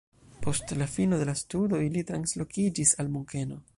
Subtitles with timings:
[0.45, 3.61] Post la fino de la studoj li translokiĝis al Munkeno.